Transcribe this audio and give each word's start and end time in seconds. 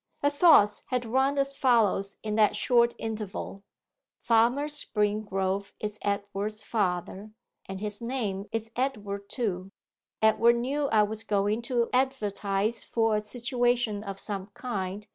Her 0.23 0.31
thoughts 0.31 0.81
had 0.87 1.05
run 1.05 1.37
as 1.37 1.55
follows 1.55 2.17
in 2.23 2.33
that 2.33 2.55
short 2.55 2.95
interval: 2.97 3.61
'Farmer 4.17 4.67
Springrove 4.67 5.73
is 5.79 5.99
Edward's 6.01 6.63
father, 6.63 7.33
and 7.67 7.79
his 7.79 8.01
name 8.01 8.47
is 8.51 8.71
Edward 8.75 9.29
too. 9.29 9.69
'Edward 10.19 10.55
knew 10.55 10.87
I 10.87 11.03
was 11.03 11.23
going 11.23 11.61
to 11.69 11.87
advertise 11.93 12.83
for 12.83 13.15
a 13.15 13.19
situation 13.21 14.03
of 14.03 14.19
some 14.19 14.47
kind. 14.55 15.05